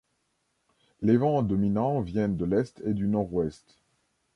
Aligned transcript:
Les 1.03 1.15
vents 1.15 1.43
dominants 1.43 2.01
viennent 2.01 2.35
de 2.35 2.45
l'est 2.45 2.81
et 2.87 2.95
du 2.95 3.05
nord-ouest. 3.07 3.77